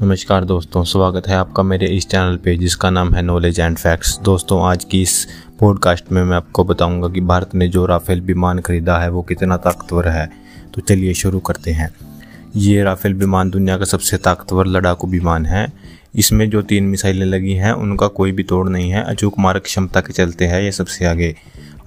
[0.00, 4.18] नमस्कार दोस्तों, स्वागत है आपका मेरे इस चैनल पे जिसका नाम है नॉलेज एंड फैक्ट्स
[4.20, 5.26] दोस्तों, आज की इस
[5.58, 9.56] पॉडकास्ट में मैं आपको बताऊँगा कि भारत ने जो राफेल विमान खरीदा है, वो कितना
[9.56, 10.30] ताकतवर है।
[10.74, 11.90] तो चलिए शुरू करते हैं।
[12.56, 15.66] ये राफेल विमान दुनिया का सबसे ताकतवर लड़ाकू विमान है।
[16.14, 20.00] इसमें जो तीन मिसाइलें लगी हैं, उनका कोई भी तोड़ नहीं है। अचूक मारक क्षमता
[20.00, 21.34] के चलते हैं ये सबसे आगे।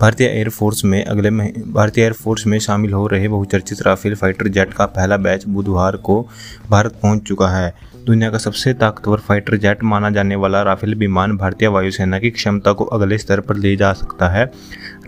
[0.01, 1.29] भारतीय एयरफोर्स में अगले
[1.71, 6.21] भारतीय एयरफोर्स में शामिल हो रहे बहुचर्चित राफेल फाइटर जेट का पहला बैच बुधवार को
[6.69, 7.73] भारत पहुँच चुका है।
[8.05, 12.73] दुनिया का सबसे ताकतवर फाइटर जेट माना जाने वाला राफेल विमान भारतीय वायुसेना की क्षमता
[12.73, 14.45] को अगले स्तर पर ले जा सकता है।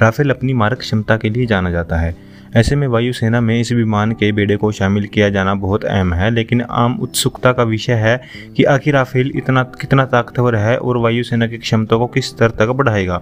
[0.02, 2.16] राफेल अपनी मारक क्षमता के लिए जाना जाता है।
[2.55, 6.31] ऐसे में वायुसेना में इस विमान के बेड़े को शामिल किया जाना बहुत अहम है,
[6.31, 8.22] लेकिन आम उत्सुकता का विषय है
[8.58, 12.67] कि आखिर राफेल इतना, कितना ताकतवर है और वायुसेना की क्षमता को किस स्तर तक
[12.67, 13.22] बढ़ाएगा।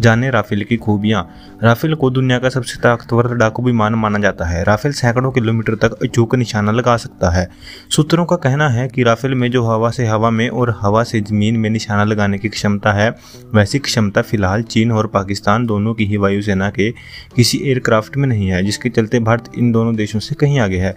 [0.00, 1.22] जाने राफेल की खूबियाँ।
[1.62, 5.92] राफेल को दुनिया का सबसे ताकतवर लड़ाकू विमान माना जाता है। राफेल सैकड़ों किलोमीटर तक
[6.02, 7.48] अचूक निशाना लगा सकता है।
[7.90, 11.20] सूत्रों का कहना है कि राफेल में जो हवा से हवा में और हवा से
[11.20, 13.10] ज़मीन में निशाना लगाने की क्षमता है,
[13.54, 16.90] वैसी क्षमता फ़िलहाल चीन और पाकिस्तान दोनों की ही वायुसेना के
[17.36, 20.94] किसी एयरक्राफ्ट में नहीं है, जिसके चलते भारत इन दोनों देशों से कहीं आगे है।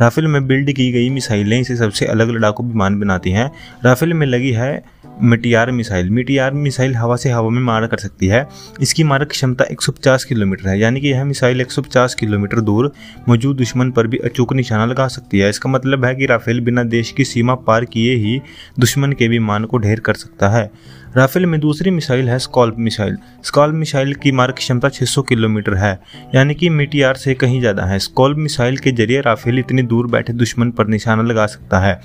[0.00, 3.52] राफेल में बिल्ड की गई मिसाइलें इसे सबसे अलग लड़ाकू विमान बनाती हैं।
[3.84, 4.84] राफेल में लगी है
[5.22, 8.48] मिटियार मिसाइल। मिटियार मिसाइल हवा से हवा में मार कर सकती है।
[8.80, 12.92] इसकी मारक क्षमता 150 किलोमीटर है, यानी कि यह मिसाइल 150 किलोमीटर दूर
[13.28, 16.82] मौजूद दुश्मन पर भी अचूक निशाना लगा सकती है। इसका मतलब है कि राफेल बिना
[16.82, 18.40] देश की सीमा पार किए ही
[18.80, 20.70] दुश्मन के विमान को ढेर कर सकता है।
[21.16, 25.98] राफेल में दूसरी मिसाइल है स्कॉल्प मिसाइल। स्कॉल्प मिसाइल की मारक क्षमता 600 किलोमीटर है,
[26.34, 30.32] यानी कि मिटियार से कहीं ज़्यादा है। स्कॉल्प मिसाइल के ज़रिए राफेल इतनी दूर बैठे
[30.32, 32.00] दुश्मन पर निशाना लगा सकता है।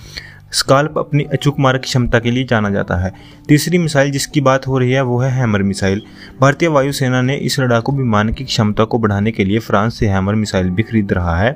[0.52, 3.12] स्काल्प अपनी अचूक मारक क्षमता के लिए जाना जाता है।
[3.48, 6.02] तीसरी मिसाइल जिसकी बात हो रही है, वो है हैमर मिसाइल।
[6.42, 10.36] भारतीय वायुसेना ने इस लड़ाकू विमान की क्षमता को बढ़ाने के लिए फ्रांस से हैमर
[10.36, 11.56] मिसाइल भी खरीद रहा है।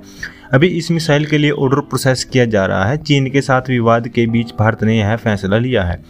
[0.54, 4.08] अभी इस मिसाइल के लिए ऑर्डर प्रोसेस किया जा रहा है। चीन के साथ विवाद
[4.08, 6.02] के बीच भारत ने यह फैसला लिया है।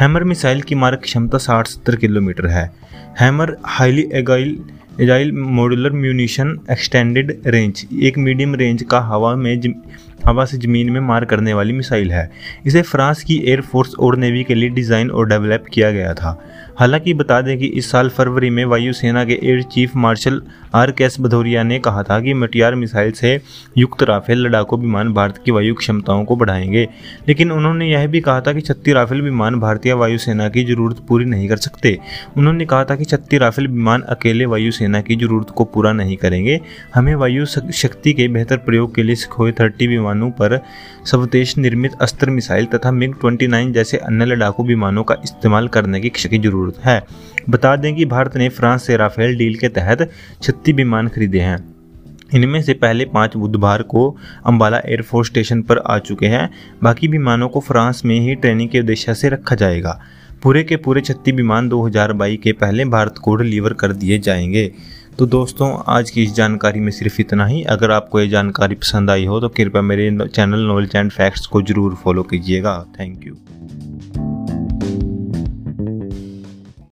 [0.00, 2.64] हैमर मिसाइल की मारक क्षमता साठ सत्तर किलोमीटर है।
[3.20, 4.56] HAMMER highly agile,
[5.00, 9.60] agile modular munition extended range, एक मीडियम रेंज का हवा में
[10.24, 12.30] हवा से ज़मीन में मार करने वाली मिसाइल है।
[12.66, 16.38] इसे फ्रांस की एयरफोर्स और नेवी के लिए डिज़ाइन और डेवलप किया गया था।
[16.78, 20.42] हालाँकि बता दें कि इस साल फरवरी में वायुसेना के air chief marshal
[20.74, 23.40] R K S Bhadauria ने कहा था कि मटियार मिसाइल से
[23.78, 26.88] युक्त राफेल लड़ाकू विमान भारत की वायु क्षमताओं को बढ़ाएँगे।
[27.28, 31.24] लेकिन उन्होंने यह भी कहा था कि छत्तीस राफेल विमान भारतीय वायुसेना की ज़रूरत पूरी
[31.24, 31.98] नहीं कर सकते।
[32.36, 36.60] उन्होंने कहा था कि छत्तीस राफेल विमान अकेले वायुसेना की ज़रूरत को पूरा नहीं करेंगे।
[36.94, 40.60] हमें वायु शक्ति के बेहतर प्रयोग के लिए सिखोए थर्टी विमानों पर
[41.04, 46.38] स्वदेश निर्मित अस्त्र, मिसाइल तथा मिग ट्वेंटी जैसे अन्य लड़ाकू विमानों का इस्तेमाल करने की
[46.38, 47.04] ज़रूरत है।
[47.50, 50.10] बता दें कि भारत ने फ्रांस से राफेल डील के तहत
[50.42, 51.74] छत्तीस विमान खरीदे हैं।
[52.34, 56.50] इनमें से पहले पाँच बुधवार को अंबाला एयरफोर्स स्टेशन पर आ चुके हैं।
[56.82, 60.00] बाकी विमानों को फ्रांस में ही ट्रेनिंग के उद्देश्य से रखा जाएगा।
[60.42, 64.72] पूरे के पूरे छत्तीस विमान 2022 के पहले भारत को डिलीवर कर दिए जाएँगे।
[65.18, 69.10] तो दोस्तों, आज की इस जानकारी में सिर्फ़ इतना ही। अगर आपको ये जानकारी पसंद
[69.10, 73.34] आई हो तो कृपया मेरे चैनल नॉलेज एंड फैक्ट्स को ज़रूर फॉलो कीजिएगा। Thank you.